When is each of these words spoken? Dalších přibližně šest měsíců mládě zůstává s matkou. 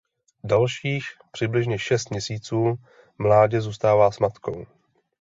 Dalších 0.43 1.05
přibližně 1.31 1.79
šest 1.79 2.09
měsíců 2.09 2.75
mládě 3.17 3.61
zůstává 3.61 4.11
s 4.11 4.19
matkou. 4.19 4.65